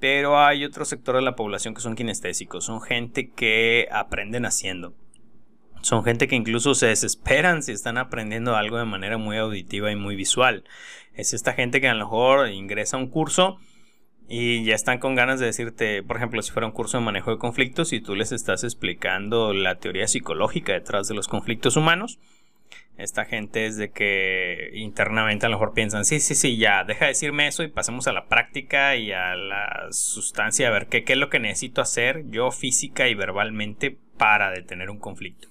pero 0.00 0.38
hay 0.38 0.64
otro 0.64 0.84
sector 0.84 1.16
de 1.16 1.22
la 1.22 1.36
población 1.36 1.74
que 1.74 1.80
son 1.80 1.96
kinestésicos, 1.96 2.64
son 2.64 2.80
gente 2.80 3.30
que 3.30 3.88
aprenden 3.90 4.46
haciendo. 4.46 4.94
Son 5.80 6.04
gente 6.04 6.26
que 6.28 6.36
incluso 6.36 6.74
se 6.74 6.86
desesperan 6.86 7.62
si 7.62 7.72
están 7.72 7.98
aprendiendo 7.98 8.56
algo 8.56 8.78
de 8.78 8.84
manera 8.84 9.16
muy 9.16 9.36
auditiva 9.36 9.92
y 9.92 9.96
muy 9.96 10.16
visual. 10.16 10.64
Es 11.14 11.34
esta 11.34 11.52
gente 11.52 11.80
que 11.80 11.88
a 11.88 11.94
lo 11.94 12.04
mejor 12.04 12.48
ingresa 12.48 12.96
a 12.96 13.00
un 13.00 13.08
curso 13.08 13.58
y 14.28 14.64
ya 14.64 14.74
están 14.74 14.98
con 14.98 15.14
ganas 15.14 15.40
de 15.40 15.46
decirte, 15.46 16.02
por 16.02 16.16
ejemplo, 16.16 16.42
si 16.42 16.50
fuera 16.50 16.66
un 16.66 16.72
curso 16.72 16.98
de 16.98 17.04
manejo 17.04 17.30
de 17.30 17.38
conflictos 17.38 17.92
y 17.92 18.00
tú 18.00 18.14
les 18.14 18.32
estás 18.32 18.62
explicando 18.62 19.54
la 19.54 19.76
teoría 19.76 20.06
psicológica 20.06 20.74
detrás 20.74 21.08
de 21.08 21.14
los 21.14 21.28
conflictos 21.28 21.76
humanos, 21.76 22.18
esta 22.98 23.24
gente 23.24 23.66
es 23.66 23.76
de 23.76 23.90
que 23.90 24.72
internamente 24.74 25.46
a 25.46 25.48
lo 25.48 25.56
mejor 25.56 25.72
piensan, 25.72 26.04
sí, 26.04 26.18
sí, 26.18 26.34
sí, 26.34 26.58
ya, 26.58 26.82
deja 26.84 27.04
de 27.04 27.12
decirme 27.12 27.46
eso 27.46 27.62
y 27.62 27.68
pasemos 27.68 28.08
a 28.08 28.12
la 28.12 28.26
práctica 28.26 28.96
y 28.96 29.12
a 29.12 29.36
la 29.36 29.86
sustancia, 29.90 30.66
a 30.66 30.72
ver 30.72 30.88
qué, 30.88 31.04
qué 31.04 31.12
es 31.12 31.18
lo 31.18 31.30
que 31.30 31.38
necesito 31.38 31.80
hacer 31.80 32.24
yo 32.28 32.50
física 32.50 33.08
y 33.08 33.14
verbalmente 33.14 33.96
para 34.18 34.50
detener 34.50 34.90
un 34.90 34.98
conflicto. 34.98 35.48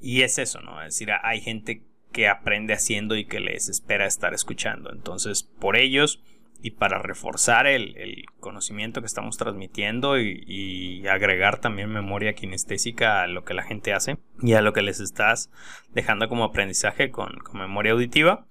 Y 0.00 0.22
es 0.22 0.38
eso, 0.38 0.60
¿no? 0.60 0.80
Es 0.82 0.94
decir, 0.94 1.10
hay 1.22 1.40
gente 1.40 1.82
que 2.12 2.28
aprende 2.28 2.74
haciendo 2.74 3.16
y 3.16 3.24
que 3.24 3.40
les 3.40 3.68
espera 3.68 4.06
estar 4.06 4.32
escuchando. 4.32 4.92
Entonces, 4.92 5.42
por 5.42 5.76
ellos 5.76 6.22
y 6.64 6.70
para 6.70 6.98
reforzar 6.98 7.66
el, 7.66 8.24
conocimiento 8.40 9.02
que 9.02 9.06
estamos 9.06 9.36
transmitiendo 9.36 10.18
y, 10.18 11.06
agregar 11.06 11.60
también 11.60 11.90
memoria 11.90 12.32
kinestésica 12.32 13.22
a 13.22 13.26
lo 13.26 13.44
que 13.44 13.52
la 13.52 13.64
gente 13.64 13.92
hace 13.92 14.16
y 14.40 14.54
a 14.54 14.62
lo 14.62 14.72
que 14.72 14.80
les 14.80 14.98
estás 14.98 15.50
dejando 15.92 16.26
como 16.30 16.44
aprendizaje 16.44 17.10
con, 17.10 17.36
con 17.40 17.60
memoria 17.60 17.92
auditiva 17.92 18.46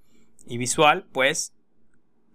y 0.46 0.58
visual, 0.58 1.06
pues 1.10 1.56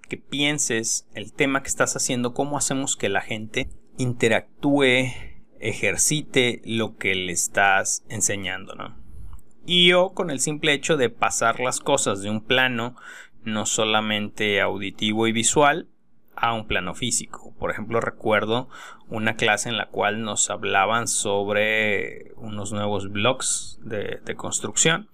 que 0.09 0.17
pienses 0.17 1.07
el 1.13 1.31
tema 1.31 1.62
que 1.62 1.69
estás 1.69 1.95
haciendo, 1.95 2.33
cómo 2.33 2.57
hacemos 2.57 2.98
que 2.98 3.07
la 3.07 3.21
gente 3.21 3.69
interactúe, 3.98 5.13
ejercite 5.62 6.62
lo 6.65 6.98
que 6.98 7.15
le 7.15 7.31
estás 7.31 8.03
enseñando, 8.09 8.75
¿no? 8.75 8.98
Y 9.65 9.88
yo 9.88 10.09
con 10.09 10.29
el 10.29 10.41
simple 10.41 10.74
hecho 10.74 10.98
de 10.98 11.09
pasar 11.09 11.62
las 11.62 11.79
cosas 11.79 12.21
de 12.21 12.29
un 12.29 12.41
plano 12.41 12.98
no 13.43 13.65
solamente 13.65 14.62
auditivo 14.62 15.27
y 15.27 15.31
visual, 15.31 15.88
a 16.39 16.53
un 16.53 16.67
plano 16.67 16.96
físico. 16.96 17.53
Por 17.60 17.72
ejemplo, 17.72 18.00
recuerdo 18.00 18.69
una 19.10 19.36
clase 19.36 19.69
en 19.69 19.77
la 19.77 19.88
cual 19.88 20.22
nos 20.24 20.50
hablaban 20.50 21.08
sobre 21.08 22.31
unos 22.38 22.72
nuevos 22.72 23.12
blogs 23.12 23.79
de, 23.81 24.22
construcción, 24.36 25.10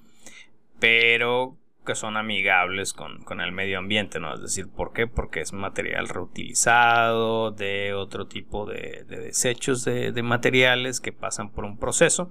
pero 0.80 1.58
que 1.86 1.96
son 1.96 2.18
amigables 2.18 2.94
con, 2.94 3.42
el 3.42 3.52
medio 3.52 3.80
ambiente, 3.80 4.20
¿no? 4.20 4.34
Es 4.34 4.42
decir, 4.42 4.68
¿por 4.70 4.94
qué? 4.94 5.08
Porque 5.08 5.42
es 5.42 5.54
material 5.54 6.10
reutilizado, 6.10 7.52
de 7.52 7.94
otro 7.94 8.28
tipo 8.28 8.66
de, 8.66 9.04
desechos 9.08 9.84
de, 9.84 10.12
de, 10.12 10.24
materiales 10.24 11.00
que 11.00 11.12
pasan 11.12 11.52
por 11.52 11.64
un 11.64 11.78
proceso, 11.78 12.30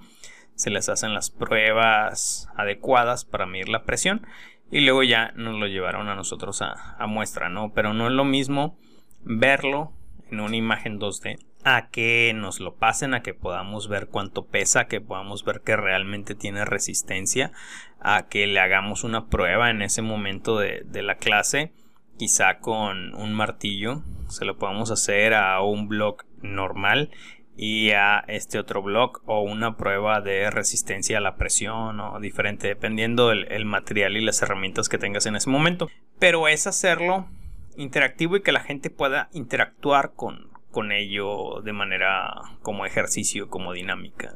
se 0.54 0.70
les 0.70 0.88
hacen 0.88 1.14
las 1.14 1.30
pruebas 1.30 2.48
adecuadas 2.56 3.24
para 3.24 3.46
medir 3.46 3.68
la 3.68 3.84
presión 3.84 4.26
y 4.71 4.80
luego 4.80 5.02
ya 5.02 5.33
nos 5.37 5.59
lo 5.59 5.66
llevaron 5.66 6.09
a 6.09 6.14
nosotros 6.14 6.62
a, 6.62 7.06
muestra, 7.06 7.49
¿no? 7.49 7.73
Pero 7.73 7.94
no 7.94 8.06
es 8.06 8.12
lo 8.12 8.25
mismo 8.25 8.76
verlo 9.23 9.92
en 10.30 10.40
una 10.40 10.56
imagen 10.56 10.99
2D 10.99 11.38
a 11.64 11.88
que 11.88 12.33
nos 12.35 12.61
lo 12.61 12.75
pasen, 12.75 13.14
a 13.14 13.23
que 13.23 13.33
podamos 13.33 13.88
ver 13.88 14.09
cuánto 14.09 14.47
pesa, 14.47 14.87
que 14.87 15.00
podamos 15.00 15.44
ver 15.44 15.62
que 15.62 15.76
realmente 15.76 16.35
tiene 16.35 16.64
resistencia, 16.64 17.52
a 18.00 18.26
que 18.28 18.47
le 18.47 18.61
hagamos 18.61 19.02
una 19.02 19.28
prueba 19.28 19.71
en 19.71 19.80
ese 19.80 20.02
momento 20.02 20.59
de, 20.59 20.83
de 20.85 21.02
la 21.02 21.14
clase, 21.14 21.73
quizá 22.18 22.59
con 22.59 23.14
un 23.14 23.33
martillo, 23.33 24.02
se 24.28 24.44
lo 24.44 24.59
podamos 24.59 24.90
hacer 24.90 25.33
a 25.33 25.61
un 25.62 25.88
block 25.88 26.26
normal 26.42 27.11
y 27.56 27.90
a 27.90 28.25
este 28.26 28.58
otro 28.58 28.82
blog 28.82 29.23
o 29.26 29.42
una 29.42 29.76
prueba 29.76 30.20
de 30.20 30.50
resistencia 30.50 31.18
a 31.18 31.20
la 31.20 31.37
presión 31.37 32.00
o 32.00 32.18
diferente 32.20 32.66
dependiendo 32.66 33.30
el, 33.30 33.50
el 33.52 33.64
material 33.64 34.16
y 34.16 34.25
las 34.25 34.42
herramientas 34.42 34.88
que 34.88 34.99
tengas 34.99 35.26
en 35.26 35.37
ese 35.37 35.50
momento 35.50 35.88
pero 36.18 36.49
es 36.49 36.66
hacerlo 36.66 37.28
interactivo 37.76 38.37
y 38.37 38.42
que 38.42 38.52
la 38.52 38.61
gente 38.61 38.90
pueda 38.90 39.28
interactuar 39.32 40.12
con, 40.14 40.49
con 40.70 40.92
ello 40.92 41.61
de 41.62 41.73
manera 41.73 42.32
como 42.62 42.87
ejercicio, 42.87 43.49
como 43.49 43.73
dinámica. 43.73 44.34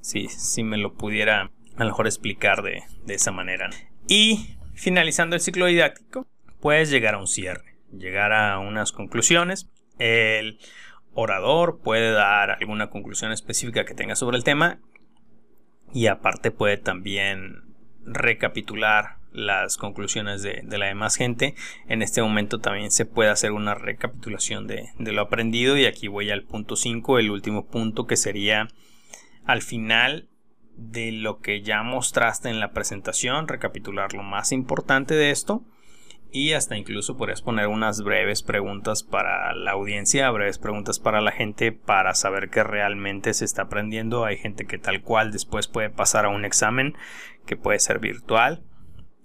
si, 0.00 0.28
si 0.28 0.62
me 0.62 0.76
lo 0.76 0.94
pudiera 0.94 1.50
a 1.76 1.84
lo 1.84 1.90
mejor 1.90 2.06
explicar 2.06 2.62
de, 2.62 2.82
de, 3.04 3.14
esa 3.14 3.30
manera. 3.30 3.70
Y 4.08 4.56
finalizando 4.74 5.36
el 5.36 5.40
ciclo 5.40 5.66
didáctico, 5.66 6.26
puedes 6.60 6.90
llegar 6.90 7.14
a 7.14 7.18
un 7.18 7.28
cierre, 7.28 7.76
llegar 7.96 8.32
a 8.32 8.58
unas 8.58 8.90
conclusiones. 8.90 9.70
El 9.98 10.58
orador 11.20 11.80
puede 11.82 12.12
dar 12.12 12.52
alguna 12.52 12.90
conclusión 12.90 13.32
específica 13.32 13.84
que 13.84 13.94
tenga 13.94 14.14
sobre 14.14 14.36
el 14.36 14.44
tema 14.44 14.78
y 15.92 16.06
aparte 16.06 16.52
puede 16.52 16.76
también 16.76 17.74
recapitular 18.04 19.16
las 19.32 19.76
conclusiones 19.76 20.42
de, 20.42 20.62
la 20.78 20.86
demás 20.86 21.16
gente. 21.16 21.56
En 21.88 22.02
este 22.02 22.22
momento 22.22 22.60
también 22.60 22.92
se 22.92 23.04
puede 23.04 23.30
hacer 23.30 23.50
una 23.50 23.74
recapitulación 23.74 24.68
de, 24.68 24.90
de 24.96 25.12
lo 25.12 25.22
aprendido 25.22 25.76
y 25.76 25.86
aquí 25.86 26.06
voy 26.06 26.30
al 26.30 26.44
punto 26.44 26.76
5, 26.76 27.18
el 27.18 27.32
último 27.32 27.66
punto 27.66 28.06
que 28.06 28.16
sería 28.16 28.68
al 29.44 29.62
final 29.62 30.28
de 30.76 31.10
lo 31.10 31.40
que 31.40 31.62
ya 31.62 31.82
mostraste 31.82 32.48
en 32.48 32.60
la 32.60 32.70
presentación, 32.70 33.48
recapitular 33.48 34.12
lo 34.12 34.22
más 34.22 34.52
importante 34.52 35.14
de 35.14 35.32
esto 35.32 35.64
y 36.30 36.52
hasta 36.52 36.76
incluso 36.76 37.16
podrías 37.16 37.42
poner 37.42 37.68
unas 37.68 38.02
breves 38.02 38.42
preguntas 38.42 39.02
para 39.02 39.54
la 39.54 39.72
audiencia, 39.72 40.30
breves 40.30 40.58
preguntas 40.58 40.98
para 40.98 41.20
la 41.20 41.32
gente 41.32 41.72
para 41.72 42.14
saber 42.14 42.50
que 42.50 42.62
realmente 42.62 43.32
se 43.34 43.44
está 43.44 43.62
aprendiendo. 43.62 44.24
Hay 44.24 44.36
gente 44.36 44.66
que 44.66 44.78
tal 44.78 45.02
cual 45.02 45.32
después 45.32 45.68
puede 45.68 45.90
pasar 45.90 46.26
a 46.26 46.28
un 46.28 46.44
examen 46.44 46.94
que 47.46 47.56
puede 47.56 47.78
ser 47.78 47.98
virtual 47.98 48.62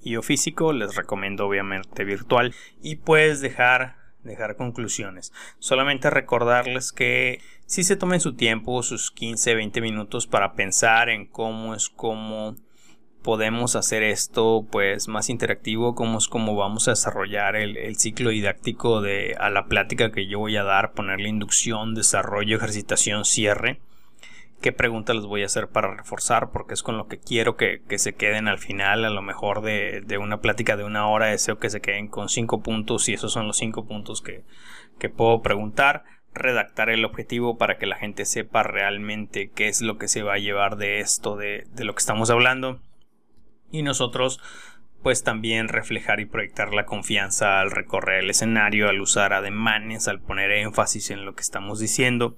y 0.01 0.15
o 0.17 0.21
físico, 0.21 0.73
les 0.73 0.95
recomiendo 0.95 1.47
obviamente 1.47 2.03
virtual 2.03 2.53
y 2.81 2.97
puedes 2.97 3.41
dejar 3.41 4.03
dejar 4.23 4.55
conclusiones. 4.55 5.33
Solamente 5.59 6.09
recordarles 6.09 6.91
que 6.91 7.41
si 7.65 7.83
se 7.83 7.97
tomen 7.97 8.21
su 8.21 8.35
tiempo, 8.35 8.81
sus 8.83 9.11
15, 9.11 9.55
20 9.55 9.81
minutos 9.81 10.27
para 10.27 10.53
pensar 10.53 11.09
en 11.09 11.25
cómo 11.25 11.75
es 11.75 11.89
cómo 11.89 12.55
podemos 13.23 13.75
hacer 13.75 14.03
esto 14.03 14.67
pues 14.69 15.07
más 15.07 15.29
interactivo, 15.29 15.95
cómo 15.95 16.17
es 16.17 16.27
cómo 16.27 16.55
vamos 16.55 16.87
a 16.87 16.91
desarrollar 16.91 17.55
el, 17.55 17.95
ciclo 17.95 18.29
didáctico 18.29 19.01
de 19.01 19.35
a 19.39 19.49
la 19.49 19.65
plática 19.65 20.11
que 20.11 20.27
yo 20.27 20.39
voy 20.39 20.57
a 20.57 20.63
dar, 20.63 20.91
ponerle 20.91 21.29
inducción, 21.29 21.95
desarrollo, 21.95 22.57
ejercitación, 22.57 23.25
cierre. 23.25 23.79
¿Qué 24.61 24.71
preguntas 24.71 25.15
les 25.15 25.25
voy 25.25 25.43
a 25.43 25.47
hacer 25.47 25.67
para 25.67 25.93
reforzar? 25.93 26.51
Porque 26.51 26.73
es 26.73 26.83
con 26.83 26.97
lo 26.97 27.07
que 27.07 27.19
quiero 27.19 27.57
que, 27.57 27.81
se 27.97 28.13
queden 28.13 28.47
al 28.47 28.59
final, 28.59 29.03
a 29.03 29.09
lo 29.09 29.21
mejor 29.21 29.61
de, 29.61 30.01
de, 30.05 30.17
una 30.17 30.39
plática 30.39 30.77
de 30.77 30.85
una 30.85 31.07
hora, 31.07 31.27
deseo 31.27 31.59
que 31.59 31.69
se 31.69 31.81
queden 31.81 32.07
con 32.07 32.29
cinco 32.29 32.61
puntos 32.61 33.09
y 33.09 33.13
esos 33.13 33.33
son 33.33 33.47
los 33.47 33.57
cinco 33.57 33.85
puntos 33.85 34.21
que, 34.21 34.43
que 34.99 35.09
puedo 35.09 35.41
preguntar 35.41 36.03
redactar 36.33 36.89
el 36.89 37.05
objetivo 37.05 37.57
para 37.57 37.77
que 37.77 37.85
la 37.85 37.95
gente 37.95 38.25
sepa 38.25 38.63
realmente 38.63 39.51
qué 39.53 39.67
es 39.67 39.81
lo 39.81 39.99
que 39.99 40.07
se 40.07 40.23
va 40.23 40.33
a 40.33 40.39
llevar 40.39 40.77
de 40.77 40.99
esto, 40.99 41.35
de, 41.35 41.67
de 41.73 41.83
lo 41.83 41.93
que 41.93 41.99
estamos 41.99 42.31
hablando 42.31 42.79
y 43.73 43.81
nosotros 43.81 44.39
pues 45.01 45.23
también 45.23 45.67
reflejar 45.67 46.21
y 46.21 46.25
proyectar 46.25 46.73
la 46.73 46.85
confianza 46.85 47.59
al 47.59 47.71
recorrer 47.71 48.23
el 48.23 48.29
escenario, 48.29 48.87
al 48.87 49.01
usar 49.01 49.33
ademanes, 49.33 50.07
al 50.07 50.21
poner 50.21 50.51
énfasis 50.51 51.09
en 51.11 51.25
lo 51.25 51.35
que 51.35 51.41
estamos 51.41 51.79
diciendo. 51.79 52.37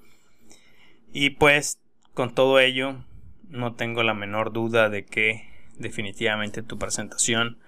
Y 1.14 1.32
pues 1.32 1.80
con 2.16 2.34
todo 2.34 2.60
ello 2.60 3.04
no 3.50 3.76
tengo 3.76 4.02
la 4.02 4.16
menor 4.16 4.52
duda 4.52 4.90
de 4.90 5.06
que 5.06 5.48
definitivamente 5.78 6.64
tu 6.64 6.80
presentación 6.80 7.60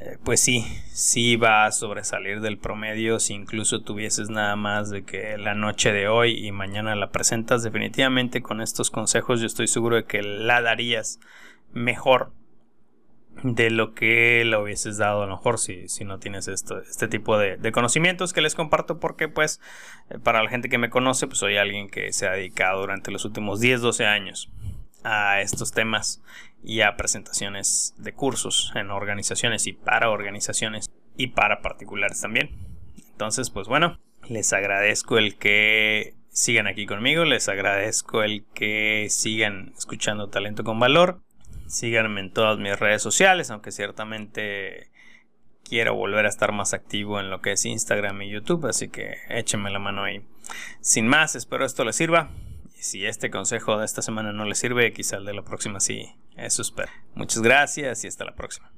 eh, 0.00 0.18
pues 0.24 0.40
sí, 0.40 0.64
sí 0.92 1.36
va 1.36 1.66
a 1.66 1.72
sobresalir 1.72 2.40
del 2.40 2.58
promedio 2.58 3.20
si 3.20 3.34
incluso 3.34 3.82
tuvieses 3.82 4.28
nada 4.28 4.56
más 4.56 4.90
de 4.90 5.04
que 5.04 5.38
la 5.38 5.54
noche 5.54 5.92
de 5.92 6.08
hoy 6.08 6.44
y 6.44 6.50
mañana 6.50 6.96
la 6.96 7.10
presentas. 7.10 7.62
Definitivamente 7.62 8.42
con 8.42 8.60
estos 8.60 8.90
consejos 8.90 9.40
yo 9.40 9.46
estoy 9.46 9.68
seguro 9.68 9.94
de 9.94 10.04
que 10.04 10.22
la 10.22 10.60
darías 10.62 11.20
mejor 11.72 12.32
de 13.44 13.68
lo 13.68 13.92
que 13.92 14.42
le 14.46 14.56
hubieses 14.56 14.96
dado 14.96 15.22
a 15.22 15.26
lo 15.26 15.36
mejor 15.36 15.58
si, 15.58 15.86
si 15.88 16.06
no 16.06 16.18
tienes 16.18 16.48
esto, 16.48 16.80
este 16.80 17.08
tipo 17.08 17.36
de, 17.36 17.72
conocimientos 17.72 18.32
que 18.32 18.40
les 18.40 18.54
comparto 18.54 18.98
porque 18.98 19.28
pues 19.28 19.60
eh, 20.08 20.18
para 20.18 20.42
la 20.42 20.48
gente 20.48 20.70
que 20.70 20.78
me 20.78 20.88
conoce 20.88 21.26
pues 21.26 21.40
soy 21.40 21.58
alguien 21.58 21.90
que 21.90 22.10
se 22.14 22.26
ha 22.26 22.32
dedicado 22.32 22.80
durante 22.80 23.10
los 23.10 23.26
últimos 23.26 23.60
10, 23.60 23.82
12 23.82 24.06
años 24.06 24.50
a 25.02 25.42
estos 25.42 25.72
temas 25.72 26.22
y 26.62 26.80
a 26.80 26.96
presentaciones 26.96 27.94
de 27.98 28.14
cursos 28.14 28.72
en 28.76 28.90
organizaciones 28.90 29.66
y 29.66 29.74
para 29.74 30.08
organizaciones 30.08 30.90
y 31.18 31.26
para 31.28 31.60
particulares 31.60 32.22
también. 32.22 32.50
Entonces 33.12 33.50
pues 33.50 33.68
bueno, 33.68 33.98
les 34.26 34.54
agradezco 34.54 35.18
el 35.18 35.36
que 35.36 36.14
sigan 36.30 36.66
aquí 36.66 36.86
conmigo, 36.86 37.26
les 37.26 37.50
agradezco 37.50 38.22
el 38.22 38.46
que 38.54 39.08
sigan 39.10 39.74
escuchando 39.76 40.30
Talento 40.30 40.64
con 40.64 40.80
Valor 40.80 41.20
Síganme 41.66 42.20
en 42.20 42.32
todas 42.32 42.58
mis 42.58 42.78
redes 42.78 43.02
sociales, 43.02 43.50
aunque 43.50 43.72
ciertamente 43.72 44.90
quiero 45.64 45.94
volver 45.94 46.26
a 46.26 46.28
estar 46.28 46.52
más 46.52 46.74
activo 46.74 47.18
en 47.20 47.30
lo 47.30 47.40
que 47.40 47.52
es 47.52 47.64
Instagram 47.64 48.22
y 48.22 48.30
YouTube, 48.30 48.66
así 48.66 48.88
que 48.88 49.16
échenme 49.28 49.70
la 49.70 49.78
mano 49.78 50.04
ahí. 50.04 50.24
Sin 50.80 51.08
más, 51.08 51.34
espero 51.34 51.64
esto 51.64 51.84
les 51.84 51.96
sirva. 51.96 52.30
Y 52.76 52.82
si 52.82 53.06
este 53.06 53.30
consejo 53.30 53.78
de 53.78 53.86
esta 53.86 54.02
semana 54.02 54.32
no 54.32 54.44
les 54.44 54.58
sirve, 54.58 54.92
quizá 54.92 55.16
el 55.16 55.24
de 55.24 55.34
la 55.34 55.42
próxima 55.42 55.80
sí. 55.80 56.14
Eso 56.36 56.62
espero. 56.62 56.92
Muchas 57.14 57.42
gracias 57.42 58.04
y 58.04 58.08
hasta 58.08 58.24
la 58.24 58.34
próxima. 58.34 58.70